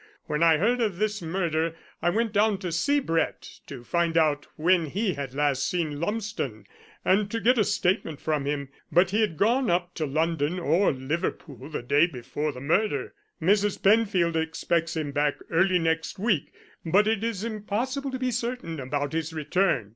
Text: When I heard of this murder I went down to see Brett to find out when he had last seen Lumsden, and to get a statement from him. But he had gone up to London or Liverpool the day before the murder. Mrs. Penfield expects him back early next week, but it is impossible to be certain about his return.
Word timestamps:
When 0.25 0.41
I 0.41 0.57
heard 0.57 0.81
of 0.81 0.97
this 0.97 1.21
murder 1.21 1.75
I 2.01 2.09
went 2.09 2.33
down 2.33 2.57
to 2.61 2.71
see 2.71 2.99
Brett 2.99 3.59
to 3.67 3.83
find 3.83 4.17
out 4.17 4.47
when 4.55 4.87
he 4.87 5.13
had 5.13 5.35
last 5.35 5.69
seen 5.69 5.99
Lumsden, 5.99 6.65
and 7.05 7.29
to 7.29 7.39
get 7.39 7.59
a 7.59 7.63
statement 7.63 8.19
from 8.19 8.45
him. 8.45 8.69
But 8.91 9.11
he 9.11 9.21
had 9.21 9.37
gone 9.37 9.69
up 9.69 9.93
to 9.93 10.07
London 10.07 10.57
or 10.57 10.91
Liverpool 10.91 11.69
the 11.69 11.83
day 11.83 12.07
before 12.07 12.51
the 12.51 12.59
murder. 12.61 13.13
Mrs. 13.39 13.83
Penfield 13.83 14.35
expects 14.35 14.97
him 14.97 15.11
back 15.11 15.35
early 15.51 15.77
next 15.77 16.17
week, 16.17 16.51
but 16.83 17.07
it 17.07 17.23
is 17.23 17.43
impossible 17.43 18.09
to 18.09 18.17
be 18.17 18.31
certain 18.31 18.79
about 18.79 19.13
his 19.13 19.33
return. 19.33 19.89